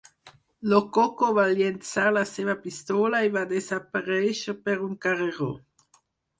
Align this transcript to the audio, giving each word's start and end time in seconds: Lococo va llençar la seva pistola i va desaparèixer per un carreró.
Lococo 0.69 1.29
va 1.39 1.43
llençar 1.59 2.07
la 2.15 2.25
seva 2.31 2.57
pistola 2.65 3.21
i 3.29 3.33
va 3.37 3.45
desaparèixer 3.55 4.59
per 4.67 4.77
un 4.91 4.99
carreró. 5.07 5.55